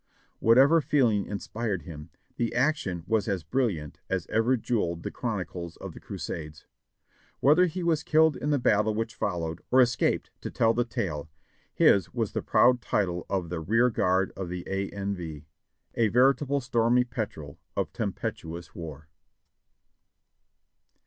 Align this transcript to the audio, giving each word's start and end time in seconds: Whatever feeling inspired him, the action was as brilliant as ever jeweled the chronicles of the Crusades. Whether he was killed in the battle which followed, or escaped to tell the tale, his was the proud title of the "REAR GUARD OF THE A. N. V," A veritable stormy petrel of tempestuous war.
Whatever 0.39 0.81
feeling 0.81 1.27
inspired 1.27 1.83
him, 1.83 2.09
the 2.35 2.55
action 2.55 3.03
was 3.05 3.27
as 3.27 3.43
brilliant 3.43 3.99
as 4.09 4.25
ever 4.31 4.57
jeweled 4.57 5.03
the 5.03 5.11
chronicles 5.11 5.77
of 5.77 5.93
the 5.93 5.99
Crusades. 5.99 6.65
Whether 7.39 7.67
he 7.67 7.83
was 7.83 8.01
killed 8.01 8.35
in 8.35 8.49
the 8.49 8.57
battle 8.57 8.95
which 8.95 9.13
followed, 9.13 9.61
or 9.69 9.79
escaped 9.79 10.31
to 10.41 10.49
tell 10.49 10.73
the 10.73 10.85
tale, 10.85 11.29
his 11.71 12.15
was 12.15 12.31
the 12.31 12.41
proud 12.41 12.81
title 12.81 13.27
of 13.29 13.49
the 13.49 13.59
"REAR 13.59 13.91
GUARD 13.91 14.31
OF 14.35 14.49
THE 14.49 14.63
A. 14.65 14.89
N. 14.89 15.13
V," 15.13 15.45
A 15.93 16.07
veritable 16.07 16.61
stormy 16.61 17.03
petrel 17.03 17.59
of 17.77 17.93
tempestuous 17.93 18.73
war. 18.73 19.07